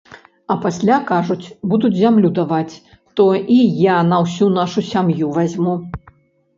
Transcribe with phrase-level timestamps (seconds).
[0.53, 2.75] А пасля, кажуць, будуць зямлю даваць,
[3.21, 5.81] то і я на ўсю нашу сям'ю вазьму.